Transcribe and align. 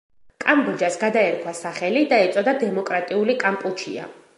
კამბოჯას 0.43 0.97
გადაერქვა 1.03 1.55
სახელი 1.59 2.03
და 2.15 2.21
ეწოდა 2.31 2.59
„დემოკრატიული 2.67 3.41
კამპუჩია“. 3.49 4.15